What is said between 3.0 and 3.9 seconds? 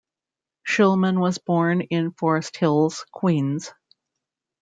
Queens.